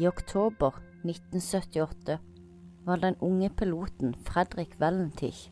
I 0.00 0.06
oktober 0.08 0.72
1978 1.04 2.18
var 2.84 2.96
den 2.96 3.16
unge 3.20 3.50
piloten 3.50 4.14
Fredrik 4.24 4.80
Valentich 4.80 5.50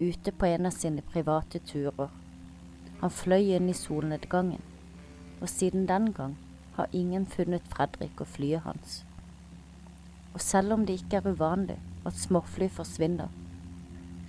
ute 0.00 0.32
på 0.32 0.46
en 0.46 0.66
av 0.66 0.70
sine 0.76 1.00
private 1.12 1.62
turer. 1.70 2.10
Han 3.00 3.14
fløy 3.20 3.54
inn 3.56 3.70
i 3.72 3.78
solnedgangen, 3.78 4.60
og 5.40 5.48
siden 5.48 5.88
den 5.88 6.12
gang 6.12 6.36
har 6.76 6.92
ingen 6.92 7.24
funnet 7.26 7.72
Fredrik 7.72 8.20
og 8.20 8.28
flyet 8.28 8.66
hans. 8.68 9.00
Og 10.34 10.44
selv 10.44 10.76
om 10.76 10.84
det 10.84 11.00
ikke 11.00 11.22
er 11.22 11.32
uvanlig 11.32 11.80
at 12.04 12.20
småfly 12.28 12.68
forsvinner, 12.68 13.32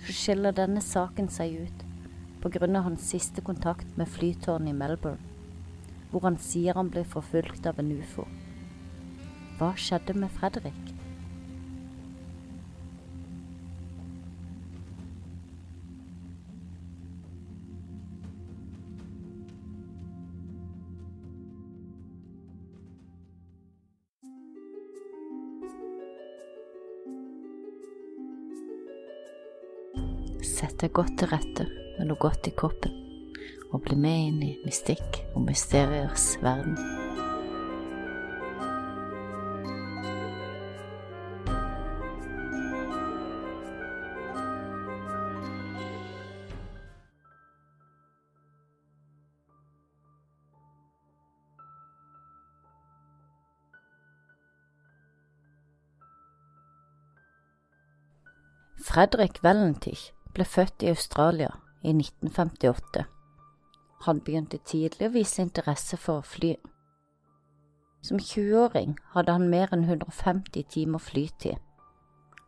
så 0.06 0.20
skiller 0.22 0.56
denne 0.56 0.80
saken 0.80 1.28
seg 1.28 1.66
ut 1.66 1.88
av 2.48 2.84
hans 2.88 3.10
siste 3.12 3.44
kontakt 3.44 3.98
med 4.00 4.08
flytårnet 4.08 4.72
i 4.72 4.78
Melbourne, 4.84 5.20
hvor 6.10 6.24
han 6.24 6.40
sier 6.40 6.80
han 6.80 6.88
ble 6.88 7.04
forfulgt 7.04 7.68
av 7.68 7.76
en 7.78 7.98
ufo. 8.00 8.24
Hva 9.60 9.74
skjedde 9.76 10.14
med 10.16 10.30
Fredrik? 10.32 10.72
Sett 30.40 30.80
deg 30.80 30.94
godt 30.96 31.18
til 31.20 31.28
rette 31.28 31.68
med 31.98 32.08
noe 32.08 32.16
godt 32.16 32.48
i 32.48 32.56
koppen, 32.56 32.96
og 33.74 33.84
bli 33.84 34.00
med 34.00 34.24
inn 34.30 34.42
i 34.48 34.50
mystikk 34.64 35.20
og 35.34 35.44
mysteriers 35.50 36.30
verden. 36.40 37.09
Fredrik 58.90 59.36
Valentich 59.44 60.08
ble 60.34 60.42
født 60.42 60.82
i 60.82 60.88
Australia 60.90 61.52
i 61.86 61.92
1958. 61.94 63.04
Han 64.02 64.20
begynte 64.26 64.58
tidlig 64.66 65.06
å 65.06 65.12
vise 65.14 65.44
interesse 65.44 65.94
for 65.94 66.18
å 66.18 66.26
fly. 66.26 66.56
Som 68.02 68.18
20-åring 68.18 68.96
hadde 69.12 69.36
han 69.36 69.46
mer 69.52 69.70
enn 69.76 69.84
150 69.86 70.66
timer 70.74 70.98
flytid. 71.04 71.60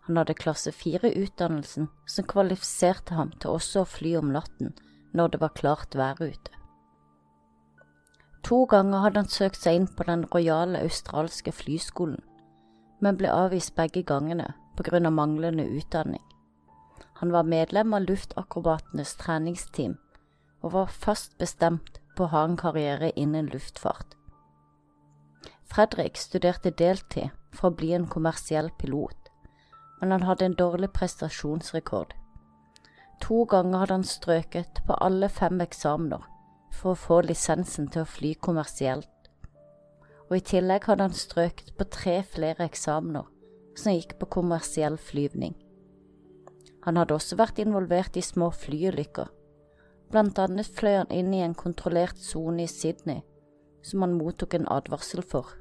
Han 0.08 0.18
hadde 0.18 0.34
klasse 0.40 0.72
4-utdannelsen 0.74 1.86
som 2.10 2.28
kvalifiserte 2.34 3.14
ham 3.14 3.30
til 3.38 3.54
også 3.60 3.84
å 3.84 3.90
fly 3.92 4.16
om 4.18 4.34
natten 4.34 4.74
når 5.14 5.36
det 5.36 5.42
var 5.44 5.54
klart 5.62 5.94
vær 5.94 6.18
ute. 6.18 6.58
To 8.50 8.64
ganger 8.66 9.06
hadde 9.06 9.22
han 9.22 9.30
søkt 9.30 9.62
seg 9.62 9.78
inn 9.78 9.86
på 9.86 10.10
den 10.10 10.26
rojale 10.34 10.82
australske 10.82 11.54
flyskolen, 11.54 12.18
men 12.98 13.22
ble 13.22 13.30
avvist 13.30 13.76
begge 13.78 14.02
gangene 14.10 14.50
på 14.74 14.90
grunn 14.90 15.06
av 15.06 15.14
manglende 15.14 15.70
utdanning. 15.70 16.24
Han 17.22 17.30
var 17.30 17.42
medlem 17.46 17.94
av 17.94 18.02
luftakrobatenes 18.02 19.12
treningsteam 19.14 19.92
og 20.66 20.72
var 20.74 20.88
fast 21.04 21.36
bestemt 21.38 22.00
på 22.18 22.24
å 22.26 22.32
ha 22.32 22.40
en 22.48 22.56
karriere 22.58 23.12
innen 23.14 23.46
luftfart. 23.52 24.16
Fredrik 25.70 26.18
studerte 26.18 26.74
deltid 26.82 27.30
for 27.54 27.70
å 27.70 27.78
bli 27.78 27.92
en 27.94 28.08
kommersiell 28.10 28.72
pilot, 28.82 29.30
men 30.00 30.16
han 30.16 30.26
hadde 30.26 30.50
en 30.50 30.58
dårlig 30.58 30.90
prestasjonsrekord. 30.98 32.10
To 33.22 33.44
ganger 33.54 33.84
hadde 33.84 34.00
han 34.00 34.10
strøket 34.16 34.82
på 34.90 34.98
alle 34.98 35.30
fem 35.30 35.62
eksamener 35.62 36.26
for 36.74 36.96
å 36.96 37.02
få 37.06 37.22
lisensen 37.30 37.86
til 37.86 38.02
å 38.02 38.14
fly 38.18 38.34
kommersielt, 38.34 39.34
og 40.26 40.40
i 40.40 40.46
tillegg 40.56 40.90
hadde 40.90 41.06
han 41.06 41.20
strøket 41.24 41.76
på 41.78 41.86
tre 41.86 42.22
flere 42.34 42.66
eksamener 42.66 43.30
som 43.78 43.94
gikk 43.94 44.18
på 44.18 44.34
kommersiell 44.42 44.98
flyvning. 44.98 45.54
Han 46.84 46.98
hadde 46.98 47.14
også 47.14 47.38
vært 47.38 47.60
involvert 47.62 48.16
i 48.18 48.24
små 48.24 48.50
flyulykker. 48.50 49.30
Blant 50.12 50.38
annet 50.42 50.68
fløy 50.68 50.98
han 50.98 51.12
inn 51.14 51.32
i 51.32 51.42
en 51.44 51.54
kontrollert 51.54 52.18
sone 52.20 52.66
i 52.66 52.70
Sydney, 52.70 53.22
som 53.82 54.02
han 54.04 54.16
mottok 54.18 54.54
en 54.58 54.68
advarsel 54.68 55.22
for. 55.22 55.54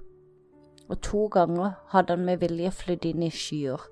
Og 0.90 1.00
to 1.06 1.28
ganger 1.32 1.78
hadde 1.94 2.18
han 2.18 2.26
med 2.28 2.42
vilje 2.42 2.72
flydd 2.76 3.08
inn 3.14 3.24
i 3.24 3.32
skyer, 3.32 3.86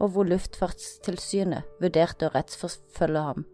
og 0.00 0.14
hvor 0.14 0.26
Luftfartstilsynet 0.26 1.68
vurderte 1.80 2.26
å 2.26 2.34
rettsforfølge 2.34 3.26
ham. 3.28 3.46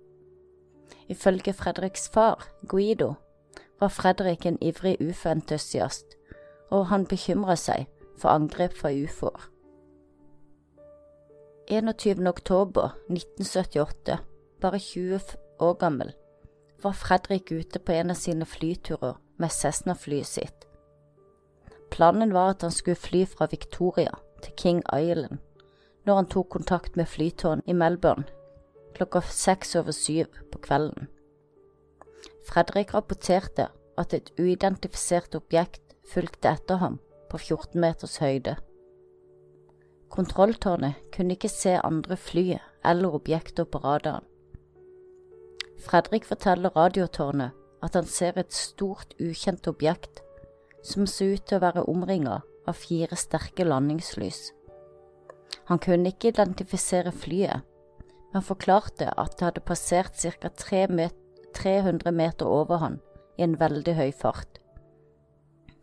Ifølge 1.13 1.53
Fredriks 1.53 2.09
far, 2.15 2.47
Guido, 2.69 3.15
var 3.81 3.93
Fredrik 3.93 4.47
en 4.47 4.59
ivrig 4.65 4.97
ufo-entusiast, 5.01 6.17
og 6.71 6.89
han 6.89 7.07
bekymra 7.11 7.57
seg 7.57 7.87
for 8.17 8.33
angrep 8.33 8.75
fra 8.77 8.93
ufoer. 8.93 9.49
21. 11.71 12.27
oktober 12.29 12.91
1978, 13.09 14.19
bare 14.61 14.79
20 14.79 15.21
år 15.61 15.75
gammel, 15.75 16.13
var 16.83 16.93
Fredrik 16.93 17.53
ute 17.53 17.79
på 17.79 17.93
en 17.93 18.11
av 18.11 18.17
sine 18.17 18.47
flyturer 18.49 19.19
med 19.37 19.53
Cessna-flyet 19.53 20.27
sitt. 20.27 20.65
Planen 21.91 22.33
var 22.33 22.55
at 22.55 22.65
han 22.65 22.73
skulle 22.73 22.97
fly 22.97 23.27
fra 23.29 23.51
Victoria 23.51 24.15
til 24.41 24.55
King 24.57 24.81
Island 24.89 25.43
når 26.09 26.15
han 26.15 26.31
tok 26.33 26.49
kontakt 26.57 26.97
med 26.97 27.11
flytårn 27.13 27.61
i 27.67 27.77
Melbourne 27.77 28.25
klokka 28.97 29.21
seks 29.29 29.77
over 29.77 29.93
syv 29.93 30.33
på 30.53 30.63
kvelden. 30.65 31.11
Fredrik 32.49 32.95
rapporterte 32.95 33.69
at 34.01 34.17
et 34.17 34.33
uidentifisert 34.41 35.37
objekt 35.37 35.99
fulgte 36.09 36.49
etter 36.49 36.81
ham 36.81 36.97
på 37.29 37.39
14 37.39 37.77
meters 37.81 38.17
høyde. 38.25 38.57
Kontrolltårnet 40.09 40.95
kunne 41.15 41.37
ikke 41.37 41.51
se 41.53 41.77
andre 41.85 42.17
fly 42.17 42.57
eller 42.85 43.15
objekter 43.15 43.65
på 43.65 43.79
radaren. 43.85 44.25
Fredrik 45.79 46.25
forteller 46.27 46.75
radiotårnet 46.75 47.55
at 47.83 47.95
han 47.95 48.07
ser 48.07 48.39
et 48.41 48.53
stort, 48.53 49.15
ukjent 49.21 49.69
objekt 49.71 50.23
som 50.83 51.07
så 51.07 51.35
ut 51.35 51.45
til 51.47 51.59
å 51.59 51.63
være 51.63 51.87
omringa 51.91 52.41
av 52.69 52.79
fire 52.79 53.17
sterke 53.19 53.67
landingslys. 53.67 54.53
Han 55.69 55.81
kunne 55.83 56.13
ikke 56.13 56.33
identifisere 56.33 57.13
flyet, 57.13 57.65
men 58.33 58.45
forklarte 58.45 59.11
at 59.17 59.37
det 59.39 59.47
hadde 59.47 59.65
passert 59.65 60.19
ca. 60.19 60.51
300 61.55 62.13
meter 62.13 62.47
over 62.47 62.83
han 62.83 62.99
i 63.39 63.45
en 63.47 63.59
veldig 63.61 63.95
høy 63.97 64.11
fart. 64.13 64.59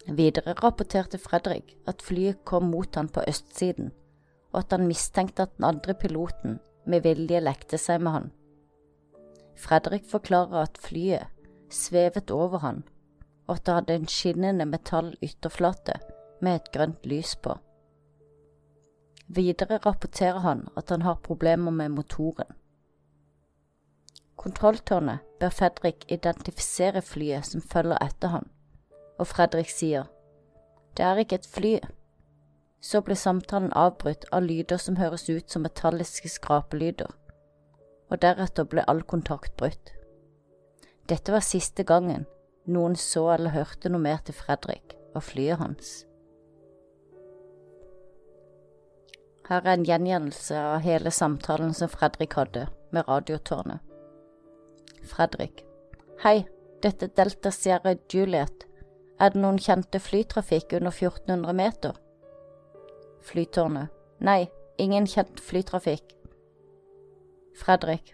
Videre 0.05 0.53
rapporterte 0.61 1.17
Fredrik 1.17 1.75
at 1.89 2.03
flyet 2.05 2.43
kom 2.45 2.69
mot 2.69 2.95
han 2.95 3.09
på 3.09 3.23
østsiden 3.27 3.93
og 4.55 4.61
at 4.63 4.71
han 4.71 4.87
mistenkte 4.87 5.43
at 5.43 5.57
den 5.57 5.67
andre 5.67 5.93
piloten 5.99 6.59
med 6.87 7.03
vilje 7.03 7.41
lekte 7.43 7.77
seg 7.81 7.99
med 8.05 8.13
han. 8.15 8.27
Fredrik 9.59 10.07
forklarer 10.07 10.61
at 10.61 10.79
flyet 10.79 11.27
svevet 11.71 12.31
over 12.31 12.61
han, 12.63 12.83
og 13.47 13.57
at 13.57 13.65
det 13.65 13.75
hadde 13.75 13.97
en 13.99 14.07
skinnende 14.07 14.67
metall 14.69 15.11
ytterflate 15.23 15.97
med 16.39 16.55
et 16.55 16.71
grønt 16.71 17.07
lys 17.09 17.35
på. 17.35 17.57
Videre 19.27 19.81
rapporterer 19.83 20.39
han 20.39 20.67
at 20.77 20.89
han 20.93 21.03
har 21.03 21.19
problemer 21.25 21.71
med 21.71 21.91
motoren. 21.97 22.55
Kontrolltårnet 24.39 25.19
ber 25.39 25.51
Fredrik 25.51 26.05
identifisere 26.11 27.01
flyet 27.01 27.47
som 27.49 27.61
følger 27.61 27.99
etter 28.03 28.37
han, 28.37 28.47
og 29.19 29.27
Fredrik 29.27 29.71
sier, 29.71 30.07
det 30.95 31.03
er 31.03 31.19
ikke 31.19 31.41
et 31.41 31.49
fly, 31.49 31.73
så 32.85 33.01
ble 33.01 33.15
samtalen 33.17 33.73
avbrutt 33.73 34.27
av 34.35 34.45
lyder 34.45 34.77
som 34.81 34.99
høres 34.99 35.25
ut 35.29 35.49
som 35.49 35.65
metalliske 35.65 36.29
skrapelyder, 36.29 37.09
og 38.11 38.21
deretter 38.21 38.67
ble 38.69 38.85
all 38.91 39.01
kontakt 39.01 39.55
brutt. 39.57 39.93
Dette 41.09 41.33
var 41.33 41.45
siste 41.45 41.85
gangen 41.85 42.27
noen 42.65 42.95
så 42.97 43.27
eller 43.35 43.53
hørte 43.53 43.89
noe 43.89 44.01
mer 44.01 44.21
til 44.25 44.37
Fredrik 44.37 44.95
og 45.15 45.23
flyet 45.25 45.61
hans. 45.61 45.95
Her 49.45 49.61
er 49.61 49.75
en 49.75 49.85
gjengjeldelse 49.85 50.57
av 50.57 50.79
hele 50.81 51.13
samtalen 51.13 51.73
som 51.77 51.91
Fredrik 51.93 52.33
hadde 52.33 52.65
med 52.93 53.05
radiotårnet. 53.05 53.81
Fredrik. 55.05 55.61
Hei, 56.23 56.47
dette 56.81 57.05
er 57.05 57.13
Delta 57.17 57.51
Sierra 57.53 57.93
Juliet. 58.09 58.65
Er 59.21 59.33
det 59.33 59.41
noen 59.41 59.61
kjente 59.61 60.01
flytrafikk 60.01 60.73
under 60.79 60.89
1400 60.89 61.53
meter? 61.53 61.93
Flytårnet. 63.25 63.89
Nei, 64.19 64.49
ingen 64.77 65.07
kjent 65.09 65.39
flytrafikk. 65.41 66.13
Fredrik. 67.57 68.13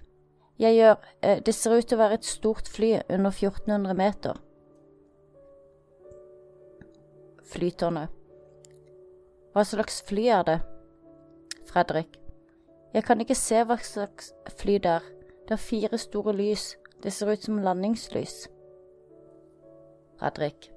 Jeg 0.60 0.76
gjør… 0.78 0.96
Eh, 1.22 1.42
det 1.46 1.56
ser 1.56 1.76
ut 1.76 1.88
til 1.88 1.98
å 1.98 2.04
være 2.04 2.20
et 2.20 2.28
stort 2.28 2.70
fly 2.70 2.94
under 3.10 3.32
1400 3.32 3.98
meter. 3.98 4.40
Flytårnet. 7.52 8.14
Hva 9.52 9.64
slags 9.68 10.00
fly 10.08 10.28
er 10.32 10.44
det? 10.48 10.60
Fredrik. 11.68 12.16
Jeg 12.94 13.04
kan 13.04 13.20
ikke 13.24 13.36
se 13.36 13.64
hva 13.68 13.80
slags 13.84 14.32
fly 14.60 14.78
det 14.84 14.98
er. 15.00 15.08
Det 15.44 15.58
har 15.58 15.64
fire 15.64 15.98
store 16.00 16.36
lys. 16.38 16.76
Det 17.04 17.12
ser 17.12 17.34
ut 17.34 17.44
som 17.44 17.60
landingslys. 17.60 18.46
Fredrik. 20.20 20.72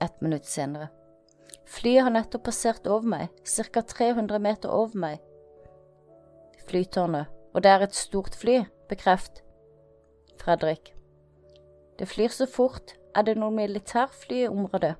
Ett 0.00 0.20
minutt 0.22 0.46
senere. 0.46 0.88
Flyet 1.78 2.02
har 2.02 2.10
nettopp 2.10 2.48
passert 2.48 2.86
over 2.90 3.06
meg, 3.06 3.28
ca 3.46 3.82
300 3.86 4.38
meter 4.42 4.72
over 4.74 4.98
meg. 4.98 5.20
Flytårnet. 6.66 7.28
Og 7.54 7.62
det 7.62 7.70
er 7.70 7.84
et 7.86 7.94
stort 7.94 8.34
fly. 8.34 8.64
Bekreft. 8.88 9.42
Fredrik. 10.40 10.94
Det 11.98 12.08
flyr 12.08 12.34
så 12.34 12.46
fort. 12.50 12.96
Er 13.14 13.22
det 13.22 13.36
noe 13.38 13.54
militærfly 13.54 14.42
i 14.42 14.48
området? 14.50 14.96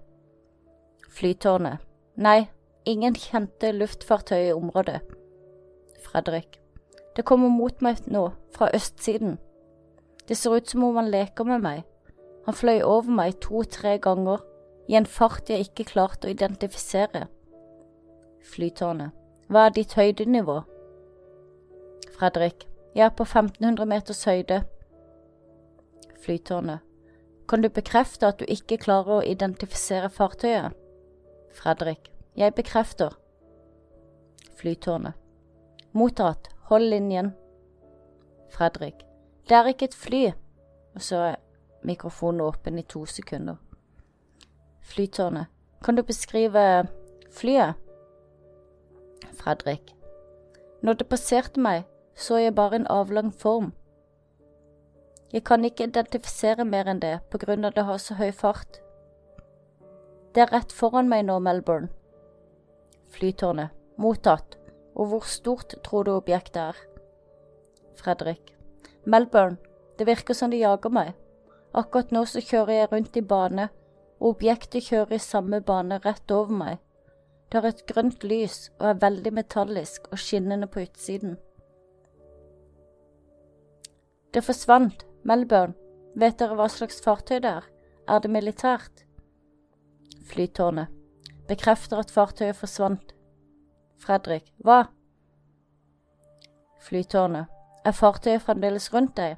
Flytårnet. 1.18 1.82
Nei, 2.16 2.48
ingen 2.86 3.14
kjente 3.14 3.72
luftfartøy 3.74 4.48
i 4.48 4.54
området. 4.54 5.00
Fredrik. 6.04 6.60
Det 7.16 7.24
kommer 7.24 7.50
mot 7.50 7.82
meg 7.82 8.06
nå, 8.06 8.28
fra 8.54 8.70
østsiden. 8.74 9.38
Det 10.28 10.36
ser 10.36 10.54
ut 10.54 10.70
som 10.70 10.84
om 10.84 10.96
han 10.96 11.10
leker 11.10 11.44
med 11.44 11.62
meg. 11.64 11.82
Han 12.46 12.54
fløy 12.54 12.82
over 12.82 13.10
meg 13.10 13.40
to–tre 13.42 13.98
ganger, 13.98 14.44
i 14.88 14.96
en 14.96 15.06
fart 15.06 15.50
jeg 15.52 15.68
ikke 15.68 15.84
klarte 15.92 16.28
å 16.28 16.32
identifisere. 16.32 17.26
Flytårnet. 18.48 19.12
Hva 19.48 19.66
er 19.68 19.76
ditt 19.76 19.94
høydenivå? 19.96 20.62
Fredrik. 22.16 22.64
Jeg 22.96 23.04
er 23.06 23.14
på 23.14 23.24
1500 23.28 23.86
meters 23.86 24.24
høyde. 24.24 24.62
Flytårnet. 26.24 26.80
Kan 27.48 27.62
du 27.62 27.68
bekrefte 27.68 28.28
at 28.28 28.40
du 28.40 28.48
ikke 28.48 28.80
klarer 28.80 29.20
å 29.20 29.24
identifisere 29.24 30.10
fartøyet? 30.12 30.72
Fredrik. 31.56 32.10
Jeg 32.36 32.56
bekrefter. 32.56 33.14
Flytårnet. 34.56 35.14
Mottatt. 35.92 36.48
Hold 36.68 36.90
linjen. 36.90 37.32
Fredrik. 38.52 39.04
Det 39.48 39.56
er 39.56 39.72
ikke 39.72 39.88
et 39.92 39.96
fly. 39.96 40.24
Og 40.96 41.04
så 41.04 41.22
er 41.30 41.40
mikrofonen 41.84 42.44
åpen 42.48 42.78
i 42.80 42.84
to 42.88 43.04
sekunder. 43.06 43.56
Flytårnet. 44.80 45.46
Kan 45.84 45.96
du 45.96 46.02
beskrive 46.02 46.88
flyet? 47.30 47.74
Fredrik. 49.32 49.94
Når 50.82 50.92
det 50.92 51.08
passerte 51.08 51.60
meg, 51.60 51.84
så 52.14 52.36
jeg 52.36 52.54
bare 52.54 52.76
en 52.76 52.86
avlang 52.90 53.32
form. 53.34 53.72
Jeg 55.32 55.44
kan 55.44 55.64
ikke 55.64 55.84
identifisere 55.84 56.64
mer 56.64 56.88
enn 56.88 57.00
det 57.02 57.18
på 57.30 57.38
grunn 57.38 57.64
av 57.68 57.74
det 57.76 57.84
har 57.84 57.98
så 58.02 58.14
høy 58.18 58.30
fart. 58.32 58.80
Det 60.34 60.42
er 60.42 60.52
rett 60.54 60.72
foran 60.72 61.08
meg 61.08 61.26
nå, 61.28 61.38
Melbourne. 61.38 61.90
Flytårnet. 63.12 63.74
Mottatt. 63.98 64.56
Og 64.94 65.06
hvor 65.10 65.26
stort 65.26 65.74
tror 65.84 66.04
du 66.04 66.12
objektet 66.14 66.56
er? 66.62 66.76
Fredrik. 67.98 68.54
Melbourne. 69.04 69.58
Det 69.98 70.06
virker 70.06 70.34
som 70.34 70.50
de 70.50 70.60
jager 70.62 70.90
meg. 70.94 71.12
Akkurat 71.74 72.12
nå 72.14 72.24
så 72.24 72.40
kjører 72.40 72.74
jeg 72.74 72.92
rundt 72.92 73.16
i 73.18 73.22
bane, 73.22 73.68
objektet 74.20 74.88
kjører 74.90 75.14
i 75.16 75.22
samme 75.22 75.60
bane 75.60 76.00
rett 76.04 76.30
over 76.30 76.54
meg. 76.54 76.78
Det 77.48 77.60
har 77.60 77.68
et 77.68 77.86
grønt 77.88 78.24
lys 78.24 78.68
og 78.78 78.86
er 78.90 79.02
veldig 79.02 79.32
metallisk 79.32 80.08
og 80.12 80.18
skinnende 80.20 80.66
på 80.66 80.82
utsiden. 80.84 81.36
Det 84.34 84.44
forsvant. 84.44 85.04
Melbourne. 85.24 85.74
Vet 86.16 86.38
dere 86.40 86.56
hva 86.56 86.68
slags 86.72 87.00
fartøy 87.04 87.38
det 87.42 87.50
er? 87.50 87.64
Er 88.08 88.20
det 88.22 88.30
militært? 88.30 89.04
Flytårnet. 90.28 90.88
Bekrefter 91.48 92.00
at 92.00 92.12
fartøyet 92.12 92.56
forsvant. 92.56 93.14
Fredrik. 93.98 94.52
Hva? 94.64 94.84
Flytårnet. 96.84 97.48
Er 97.84 97.96
fartøyet 97.96 98.44
fremdeles 98.44 98.92
rundt 98.94 99.16
deg? 99.16 99.36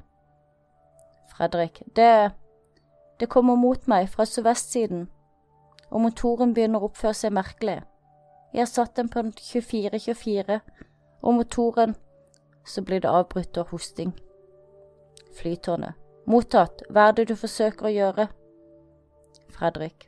Fredrik. 1.30 1.82
Det 1.96 2.32
Det 3.20 3.28
kommer 3.28 3.56
mot 3.56 3.88
meg 3.88 4.08
fra 4.08 4.24
sørvestsiden, 4.24 5.08
og 5.90 6.00
motoren 6.00 6.54
begynner 6.56 6.80
å 6.80 6.88
oppføre 6.88 7.14
seg 7.14 7.34
merkelig. 7.36 7.82
Jeg 8.54 8.62
har 8.62 8.70
satt 8.70 8.96
den 8.96 9.10
på 9.12 9.22
24-24, 9.22 10.60
og 11.22 11.34
motoren 11.34 11.96
Så 12.64 12.82
blir 12.82 13.00
det 13.00 13.08
avbrutt 13.08 13.56
av 13.58 13.70
hosting. 13.72 14.12
Flytårnet. 15.32 15.96
Mottatt. 16.26 16.82
Hva 16.90 17.08
er 17.08 17.14
det 17.16 17.24
du 17.30 17.34
forsøker 17.34 17.88
å 17.88 17.92
gjøre? 17.92 18.26
Fredrik. 19.50 20.04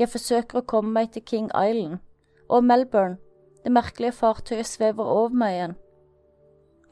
Jeg 0.00 0.08
forsøker 0.08 0.58
å 0.58 0.64
komme 0.66 0.90
meg 0.96 1.12
til 1.12 1.22
King 1.28 1.50
Island. 1.52 2.00
Og 2.48 2.64
Melbourne. 2.64 3.18
Det 3.62 3.72
merkelige 3.72 4.16
fartøyet 4.16 4.66
svever 4.66 5.04
over 5.04 5.36
meg 5.36 5.58
igjen. 5.58 5.76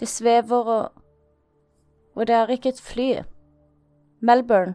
Det 0.00 0.08
svever 0.08 0.70
og 0.76 0.90
Og 2.14 2.26
det 2.26 2.34
er 2.36 2.50
ikke 2.52 2.68
et 2.68 2.80
fly. 2.80 3.08
Melbourne. 4.20 4.74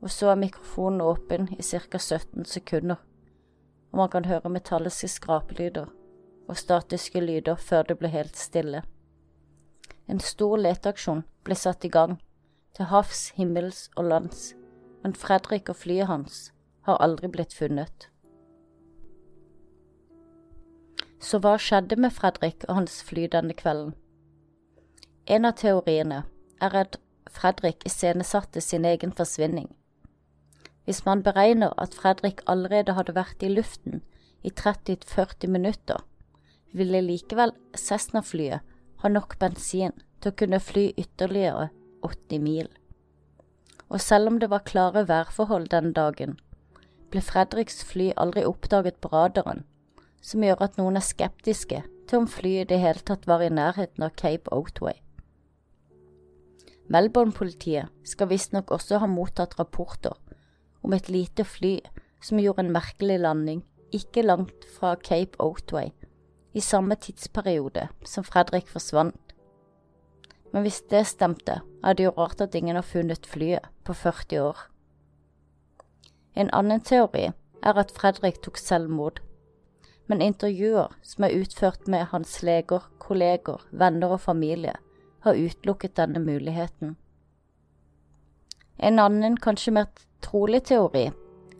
Og 0.00 0.10
så 0.10 0.30
er 0.30 0.40
mikrofonen 0.40 1.00
åpen 1.00 1.48
i 1.58 1.62
ca 1.62 1.98
17 1.98 2.44
sekunder, 2.44 2.96
og 3.92 3.96
man 3.98 4.10
kan 4.12 4.24
høre 4.24 4.52
metalliske 4.52 5.08
skrapelyder 5.08 5.86
og 6.48 6.56
statiske 6.56 7.20
lyder 7.20 7.56
før 7.56 7.82
det 7.82 7.98
blir 7.98 8.12
helt 8.12 8.36
stille. 8.36 8.82
En 10.08 10.20
stor 10.20 10.56
leteaksjon 10.56 11.24
ble 11.44 11.54
satt 11.58 11.84
i 11.84 11.90
gang, 11.90 12.20
til 12.76 12.90
havs, 12.92 13.30
himmels 13.34 13.88
og 13.96 14.04
lands, 14.04 14.52
men 15.02 15.14
Fredrik 15.14 15.68
og 15.72 15.76
flyet 15.80 16.06
hans 16.06 16.52
har 16.86 17.00
aldri 17.02 17.30
blitt 17.32 17.54
funnet. 17.54 18.10
Så 21.18 21.40
hva 21.42 21.56
skjedde 21.58 21.96
med 21.98 22.12
Fredrik 22.14 22.66
og 22.68 22.76
hans 22.82 23.00
fly 23.02 23.26
denne 23.32 23.56
kvelden? 23.56 23.94
En 25.26 25.48
av 25.48 25.56
teoriene 25.58 26.22
er 26.62 26.76
at 26.84 27.00
Fredrik 27.32 27.82
iscenesatte 27.88 28.60
sin 28.60 28.84
egen 28.86 29.12
forsvinning. 29.16 29.66
Hvis 30.86 31.02
man 31.04 31.22
beregner 31.26 31.72
at 31.82 31.94
Fredrik 31.98 32.40
allerede 32.46 32.94
hadde 32.94 33.14
vært 33.16 33.42
i 33.42 33.50
luften 33.50 34.02
i 34.46 34.52
30–40 34.54 35.50
minutter, 35.50 36.04
ville 36.70 37.00
likevel 37.02 37.50
Cessna-flyet 37.74 38.62
ha 39.02 39.08
nok 39.10 39.34
bensin 39.40 39.96
til 40.20 40.30
å 40.30 40.36
kunne 40.38 40.60
fly 40.62 40.92
ytterligere 40.94 41.68
80 42.06 42.42
mil. 42.44 42.68
Og 43.90 43.98
selv 44.02 44.30
om 44.30 44.38
det 44.38 44.50
var 44.50 44.66
klare 44.68 45.02
værforhold 45.08 45.66
den 45.74 45.90
dagen, 45.96 46.36
ble 47.10 47.22
Fredriks 47.22 47.82
fly 47.86 48.12
aldri 48.16 48.44
oppdaget 48.46 49.00
på 49.02 49.10
radaren, 49.10 49.64
som 50.22 50.44
gjør 50.46 50.62
at 50.68 50.78
noen 50.78 50.98
er 51.00 51.06
skeptiske 51.06 51.82
til 52.06 52.22
om 52.22 52.28
flyet 52.30 52.68
i 52.68 52.70
det 52.74 52.78
hele 52.82 53.02
tatt 53.02 53.26
var 53.26 53.42
i 53.42 53.50
nærheten 53.50 54.06
av 54.06 54.14
Cape 54.14 54.54
Outway. 54.54 54.94
Melbourne-politiet 56.86 57.90
skal 58.06 58.30
visstnok 58.30 58.70
også 58.70 59.00
ha 59.02 59.10
mottatt 59.10 59.58
rapporter 59.58 60.14
om 60.86 60.94
et 60.94 61.08
lite 61.10 61.44
fly 61.44 61.80
som 62.22 62.38
gjorde 62.38 62.62
en 62.62 62.74
merkelig 62.74 63.18
landing 63.18 63.64
ikke 63.94 64.22
langt 64.22 64.66
fra 64.78 64.94
Cape 64.94 65.38
Otway, 65.42 65.90
i 66.54 66.60
samme 66.60 66.94
tidsperiode 66.94 67.88
som 68.06 68.24
Fredrik 68.24 68.68
forsvant. 68.70 69.34
Men 70.52 70.62
hvis 70.62 70.80
det 70.90 71.06
stemte, 71.10 71.60
er 71.84 71.94
det 71.94 72.06
jo 72.06 72.14
rart 72.16 72.40
at 72.40 72.54
ingen 72.54 72.78
har 72.78 72.86
funnet 72.86 73.26
flyet 73.26 73.66
på 73.84 73.94
40 73.94 74.40
år. 74.40 74.58
En 76.36 76.50
annen 76.54 76.80
teori 76.80 77.30
er 77.62 77.80
at 77.82 77.92
Fredrik 77.92 78.40
tok 78.42 78.58
selvmord, 78.58 79.20
men 80.06 80.22
intervjuer 80.22 80.94
som 81.02 81.26
er 81.26 81.34
utført 81.34 81.88
med 81.90 82.12
hans 82.12 82.42
leger, 82.46 82.86
kolleger, 83.02 83.66
venner 83.70 84.14
og 84.14 84.20
familie, 84.20 84.76
har 85.26 85.34
utelukket 85.34 85.96
denne 85.98 86.22
muligheten. 86.22 86.94
En 88.78 89.00
annen, 89.02 89.36
kanskje 89.40 89.72
mer 89.72 89.88
trolig 90.24 90.64
teori 90.70 91.10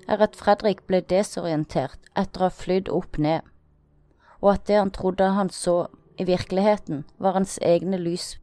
er 0.06 0.22
at 0.22 0.36
Fredrik 0.38 0.84
ble 0.86 1.02
desorientert 1.02 1.98
etter 2.16 2.42
å 2.42 2.48
ha 2.48 2.54
flydd 2.54 2.90
opp 2.92 3.18
ned, 3.18 3.42
og 4.40 4.52
at 4.54 4.66
det 4.70 4.78
han 4.78 4.92
trodde 4.94 5.30
han 5.36 5.50
så 5.50 5.86
i 6.16 6.24
virkeligheten, 6.24 7.04
var 7.18 7.36
hans 7.36 7.58
egne 7.62 7.98
lys 8.00 8.36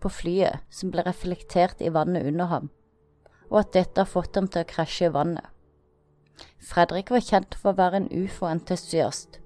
på 0.00 0.08
flyet 0.08 0.64
som 0.72 0.92
ble 0.92 1.04
reflektert 1.04 1.82
i 1.84 1.92
vannet 1.92 2.26
under 2.30 2.48
ham, 2.52 2.70
og 3.50 3.64
at 3.64 3.72
dette 3.76 4.00
har 4.00 4.08
fått 4.08 4.38
ham 4.38 4.48
til 4.48 4.64
å 4.64 4.70
krasje 4.70 5.10
i 5.10 5.14
vannet. 5.14 5.44
Fredrik 6.60 7.10
var 7.12 7.24
kjent 7.24 7.56
for 7.58 7.72
å 7.72 7.80
være 7.80 8.00
en 8.00 8.10
ufo-entusiast, 8.12 9.40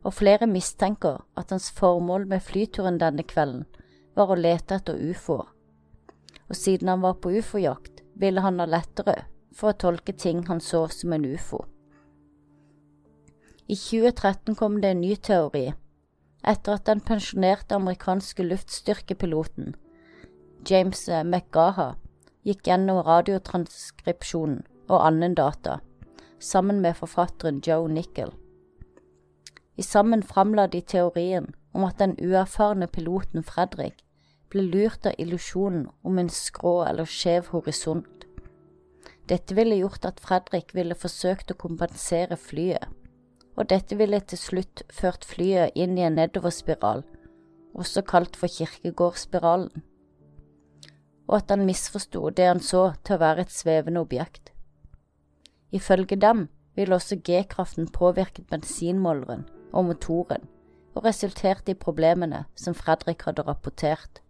og 0.00 0.16
flere 0.16 0.48
mistenker 0.48 1.20
at 1.36 1.52
hans 1.52 1.68
formål 1.76 2.24
med 2.30 2.44
flyturen 2.44 3.00
denne 3.02 3.26
kvelden 3.28 3.66
var 4.16 4.32
å 4.32 4.38
lete 4.38 4.78
etter 4.80 4.96
ufoer, 4.96 5.50
og 6.48 6.56
siden 6.56 6.88
han 6.88 7.04
var 7.04 7.18
på 7.20 7.34
ufojakt, 7.36 8.00
ville 8.20 8.40
han 8.44 8.60
ha 8.60 8.68
lettere 8.68 9.18
for 9.52 9.72
å 9.72 9.78
tolke 9.84 10.12
ting 10.12 10.44
han 10.48 10.60
så 10.60 10.86
som 10.92 11.12
en 11.12 11.26
ufo. 11.26 11.64
I 13.70 13.76
2013 13.76 14.56
kom 14.58 14.80
det 14.82 14.94
en 14.94 15.02
ny 15.04 15.14
teori, 15.16 15.68
etter 16.42 16.78
at 16.78 16.88
den 16.88 17.02
pensjonerte 17.04 17.76
amerikanske 17.76 18.46
luftstyrkepiloten 18.46 19.74
James 20.68 21.06
McGaha 21.08 21.94
gikk 22.44 22.66
gjennom 22.68 23.00
radiotranskripsjonen 23.06 24.60
og 24.90 24.98
annen 25.06 25.36
data, 25.38 25.78
sammen 26.38 26.80
med 26.84 26.98
forfatteren 26.98 27.60
Joe 27.66 27.88
Nickel. 27.88 28.32
I 29.80 29.82
sammen 29.82 30.22
framla 30.22 30.66
de 30.66 30.80
teorien 30.80 31.48
om 31.72 31.84
at 31.84 31.98
den 31.98 32.16
uerfarne 32.20 32.88
piloten 32.92 33.44
Fredrik 33.46 34.02
ble 34.52 34.66
lurt 34.66 35.06
av 35.06 35.16
illusjonen 35.18 35.86
om 36.04 36.18
en 36.18 36.28
skrå 36.28 36.80
eller 36.84 37.08
skjev 37.08 37.52
horisont. 37.54 38.19
Dette 39.30 39.54
ville 39.54 39.76
gjort 39.78 40.08
at 40.08 40.18
Fredrik 40.18 40.72
ville 40.74 40.96
forsøkt 40.98 41.52
å 41.52 41.58
kompensere 41.58 42.34
flyet, 42.34 42.88
og 43.54 43.68
dette 43.70 43.94
ville 43.94 44.18
til 44.26 44.40
slutt 44.40 44.82
ført 44.90 45.26
flyet 45.28 45.76
inn 45.78 45.94
i 45.98 46.02
en 46.02 46.18
nedoverspiral, 46.18 47.04
også 47.78 48.02
kalt 48.02 48.34
for 48.40 48.50
kirkegårdsspiralen, 48.50 49.84
og 51.30 51.36
at 51.36 51.54
han 51.54 51.62
misforsto 51.62 52.24
det 52.34 52.48
han 52.48 52.62
så 52.64 52.88
til 53.06 53.14
å 53.14 53.22
være 53.22 53.46
et 53.46 53.54
svevende 53.54 54.02
objekt. 54.02 54.50
Ifølge 55.70 56.18
dem 56.18 56.48
ville 56.74 56.98
også 56.98 57.20
G-kraften 57.22 57.86
påvirket 57.94 58.50
bensinmåleren 58.50 59.46
og 59.70 59.92
motoren, 59.92 60.48
og 60.98 61.04
resulterte 61.06 61.70
i 61.70 61.78
problemene 61.78 62.48
som 62.58 62.74
Fredrik 62.74 63.22
hadde 63.28 63.46
rapportert. 63.46 64.24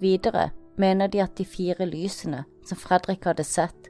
Videre 0.00 0.54
mener 0.78 1.06
de 1.06 1.22
at 1.22 1.38
de 1.38 1.44
fire 1.44 1.86
lysene 1.86 2.44
som 2.66 2.78
Fredrik 2.78 3.24
hadde 3.24 3.44
sett, 3.44 3.88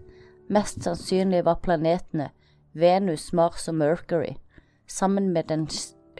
mest 0.48 0.82
sannsynlig 0.84 1.44
var 1.44 1.60
planetene 1.62 2.30
Venus, 2.76 3.32
Mars 3.32 3.68
og 3.68 3.74
Mercury, 3.74 4.36
sammen 4.86 5.32
med 5.32 5.48
den 5.48 5.66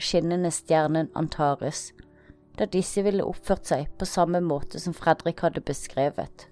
skinnende 0.00 0.50
stjernen 0.50 1.10
Antares, 1.14 1.92
da 2.58 2.64
disse 2.64 3.02
ville 3.04 3.24
oppført 3.24 3.68
seg 3.68 3.90
på 3.98 4.08
samme 4.08 4.40
måte 4.40 4.80
som 4.80 4.96
Fredrik 4.96 5.42
hadde 5.44 5.60
beskrevet. 5.60 6.48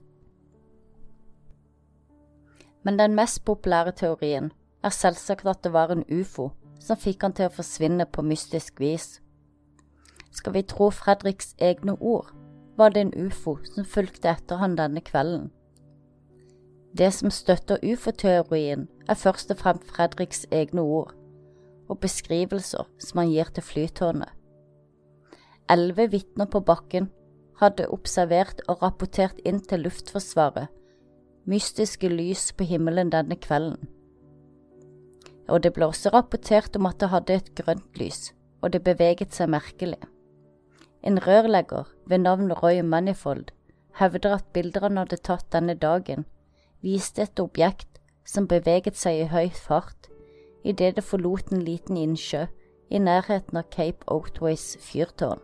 Men 2.85 2.99
den 3.01 3.15
mest 3.17 3.45
populære 3.45 3.95
teorien 3.97 4.53
er 4.85 4.93
selvsagt 4.93 5.49
at 5.49 5.65
det 5.65 5.73
var 5.73 5.91
en 5.93 6.05
ufo 6.13 6.51
som 6.81 7.01
fikk 7.01 7.25
han 7.25 7.33
til 7.33 7.49
å 7.49 7.55
forsvinne 7.57 8.05
på 8.05 8.23
mystisk 8.23 8.81
vis. 8.81 9.23
Skal 10.35 10.53
vi 10.53 10.67
tro 10.69 10.91
Fredriks 10.93 11.55
egne 11.59 11.97
ord, 12.01 12.29
var 12.77 12.95
det 12.95 13.05
en 13.05 13.27
ufo 13.27 13.57
som 13.65 13.85
fulgte 13.85 14.31
etter 14.31 14.61
han 14.63 14.77
denne 14.79 15.01
kvelden. 15.05 15.51
Det 16.99 17.11
som 17.15 17.31
støtter 17.31 17.83
ufo-teorien, 17.83 18.89
er 19.09 19.19
først 19.19 19.51
og 19.51 19.59
fremst 19.63 19.91
Fredriks 19.91 20.47
egne 20.51 20.83
ord 20.83 21.15
og 21.89 21.99
beskrivelser 22.01 22.87
som 22.99 23.21
han 23.21 23.33
gir 23.33 23.51
til 23.53 23.63
flytårnet. 23.63 24.31
Elleve 25.71 26.11
vitner 26.11 26.49
på 26.49 26.61
bakken 26.61 27.11
hadde 27.61 27.91
observert 27.93 28.63
og 28.69 28.83
rapportert 28.83 29.41
inn 29.45 29.61
til 29.61 29.85
Luftforsvaret 29.85 30.71
mystiske 31.45 32.09
lys 32.09 32.53
på 32.57 32.65
himmelen 32.65 33.13
denne 33.13 33.37
kvelden. 33.37 33.89
Og 35.49 35.61
det 35.63 35.75
ble 35.77 35.91
også 35.91 36.13
rapportert 36.15 36.77
om 36.79 36.89
at 36.89 37.01
det 37.01 37.11
hadde 37.13 37.37
et 37.37 37.51
grønt 37.59 38.01
lys, 38.01 38.33
og 38.63 38.73
det 38.73 38.85
beveget 38.85 39.37
seg 39.37 39.51
merkelig. 39.53 40.01
En 41.05 41.21
rørlegger 41.27 41.91
ved 42.07 42.19
navn 42.19 42.53
Roy 42.53 42.81
Manifold 42.81 43.53
hevder 43.99 44.35
at 44.35 44.47
bilder 44.53 44.89
han 44.89 44.97
hadde 44.97 45.21
tatt 45.21 45.51
denne 45.53 45.75
dagen, 45.75 46.25
viste 46.81 47.23
et 47.23 47.41
objekt 47.41 48.01
som 48.25 48.49
beveget 48.49 48.97
seg 48.97 49.21
i 49.21 49.29
høy 49.29 49.51
fart 49.53 50.09
idet 50.65 50.97
det 50.97 51.05
forlot 51.05 51.53
en 51.53 51.63
liten 51.63 51.99
innsjø 52.01 52.47
i 52.89 52.99
nærheten 52.99 53.61
av 53.61 53.69
Cape 53.71 54.09
Oatways 54.09 54.79
fyrtårn. 54.81 55.43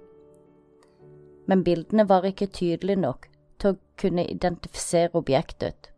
Men 1.46 1.64
bildene 1.64 2.08
var 2.08 2.24
ikke 2.24 2.48
tydelige 2.48 3.02
nok 3.04 3.28
til 3.60 3.74
å 3.74 3.78
kunne 4.00 4.24
identifisere 4.24 5.12
objektet. 5.20 5.90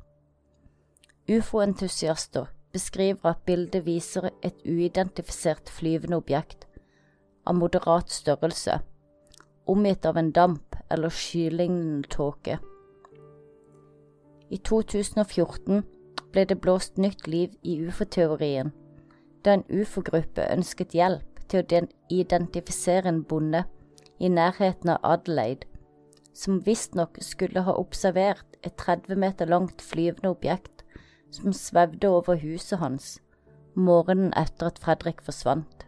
Ufo-entusiaster 1.31 2.51
beskriver 2.75 3.31
at 3.31 3.45
bildet 3.47 3.87
viser 3.87 4.33
et 4.43 4.59
uidentifisert 4.67 5.71
flyvende 5.71 6.19
objekt 6.19 6.67
av 7.47 7.55
moderat 7.59 8.11
størrelse 8.11 8.81
omgitt 9.67 10.07
av 10.07 10.17
en 10.17 10.33
damp 10.33 10.77
eller 10.91 11.11
skylignende 11.11 12.09
tåke. 12.09 12.59
I 14.51 14.59
2014 14.59 15.83
ble 16.33 16.45
det 16.49 16.61
blåst 16.61 16.99
nytt 17.01 17.27
liv 17.27 17.55
i 17.63 17.79
ufo-teorien, 17.87 18.73
da 19.45 19.57
en 19.57 19.65
ufo-gruppe 19.69 20.45
ønsket 20.53 20.95
hjelp 20.97 21.45
til 21.49 21.63
å 21.63 21.83
identifisere 22.13 23.09
en 23.09 23.23
bonde 23.25 23.65
i 24.21 24.29
nærheten 24.29 24.93
av 24.95 25.03
Adelaide, 25.15 25.69
som 26.35 26.63
visstnok 26.65 27.19
skulle 27.21 27.65
ha 27.67 27.75
observert 27.77 28.57
et 28.63 28.77
30 28.81 29.19
meter 29.21 29.51
langt 29.51 29.83
flyvende 29.85 30.33
objekt 30.33 30.85
som 31.33 31.53
svevde 31.57 32.09
over 32.09 32.41
huset 32.41 32.81
hans 32.81 33.19
morgenen 33.75 34.33
etter 34.37 34.69
at 34.69 34.81
Fredrik 34.83 35.23
forsvant. 35.25 35.87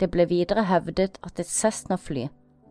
Det 0.00 0.08
ble 0.08 0.24
videre 0.24 0.64
hevdet 0.64 1.18
at 1.26 1.40
et 1.40 1.48
Cessna-fly 1.48 2.28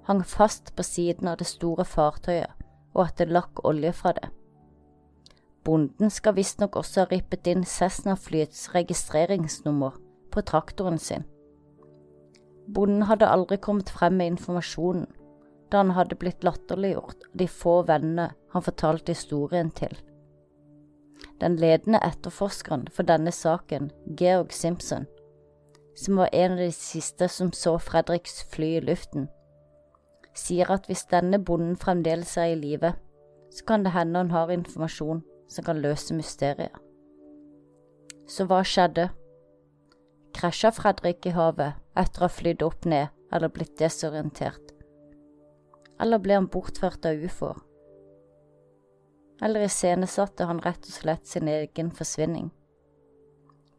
hang 0.09 0.24
fast 0.25 0.74
på 0.75 0.83
siden 0.83 1.29
av 1.29 1.38
det 1.38 1.45
store 1.45 1.86
fartøyet, 1.86 2.50
og 2.98 3.03
at 3.05 3.19
det 3.21 3.29
lakk 3.29 3.62
olje 3.69 3.91
fra 3.93 4.15
det. 4.17 4.31
Bonden 5.63 6.09
skal 6.09 6.33
visstnok 6.39 6.79
også 6.79 7.03
ha 7.03 7.09
rippet 7.12 7.45
inn 7.51 7.62
Cessna-flyets 7.67 8.71
registreringsnummer 8.74 10.00
på 10.33 10.41
traktoren 10.41 10.98
sin. 10.98 11.27
Bonden 12.74 13.05
hadde 13.09 13.29
aldri 13.29 13.59
kommet 13.62 13.89
frem 13.93 14.17
med 14.17 14.33
informasjonen, 14.33 15.05
da 15.69 15.83
han 15.83 15.93
hadde 15.93 16.17
blitt 16.17 16.43
latterliggjort 16.43 17.27
av 17.29 17.38
de 17.38 17.48
få 17.48 17.75
vennene 17.86 18.31
han 18.55 18.65
fortalte 18.65 19.13
historien 19.13 19.69
til. 19.77 19.93
Den 21.39 21.59
ledende 21.62 22.01
etterforskeren 22.01 22.88
for 22.89 23.05
denne 23.05 23.31
saken, 23.31 23.91
Georg 24.17 24.53
Simpson, 24.55 25.05
som 26.00 26.15
var 26.15 26.29
en 26.32 26.51
av 26.51 26.58
de 26.58 26.72
siste 26.72 27.27
som 27.27 27.51
så 27.51 27.75
Fredriks 27.79 28.44
fly 28.53 28.77
i 28.77 28.84
luften, 28.84 29.27
sier 30.38 30.72
at 30.72 30.88
hvis 30.88 31.03
denne 31.12 31.41
bonden 31.44 31.75
fremdeles 31.79 32.38
er 32.39 32.53
i 32.53 32.60
live, 32.60 32.94
så 33.51 33.65
kan 33.68 33.84
det 33.84 33.91
hende 33.91 34.22
han 34.22 34.32
har 34.32 34.53
informasjon 34.53 35.24
som 35.50 35.65
kan 35.65 35.82
løse 35.84 36.15
mysteriet. 36.15 36.75
Så 38.29 38.46
hva 38.48 38.62
skjedde? 38.63 39.10
Krasja 40.38 40.72
Fredrik 40.72 41.25
i 41.25 41.34
havet 41.34 41.79
etter 41.98 42.22
å 42.22 42.27
ha 42.27 42.32
flydd 42.32 42.63
opp 42.63 42.86
ned 42.86 43.10
eller 43.34 43.51
blitt 43.51 43.75
desorientert? 43.82 44.72
Eller 46.00 46.22
ble 46.24 46.38
han 46.38 46.48
bortført 46.53 47.10
av 47.10 47.20
ufoer? 47.25 47.58
Eller 49.41 49.65
iscenesatte 49.65 50.48
han 50.48 50.62
rett 50.63 50.86
og 50.86 50.94
slett 50.94 51.27
sin 51.27 51.50
egen 51.51 51.91
forsvinning? 51.96 52.51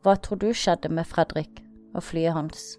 Hva 0.03 0.17
tror 0.17 0.41
du 0.43 0.51
skjedde 0.57 0.91
med 0.93 1.09
Fredrik? 1.09 1.70
Og 1.95 2.03
flyet 2.03 2.33
hans. 2.33 2.79